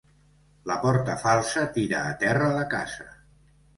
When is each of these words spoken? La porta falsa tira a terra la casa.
La 0.69 0.77
porta 0.85 1.17
falsa 1.25 1.67
tira 1.77 2.01
a 2.15 2.19
terra 2.25 2.49
la 2.57 2.67
casa. 2.73 3.11